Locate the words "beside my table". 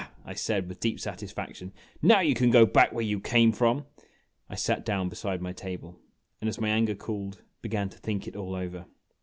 5.09-5.95